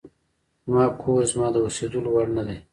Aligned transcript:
زما 0.65 0.85
کور 1.01 1.21
زما 1.31 1.47
د 1.53 1.57
اوسېدلو 1.65 2.09
وړ 2.13 2.27
نه 2.37 2.43
دی. 2.47 2.57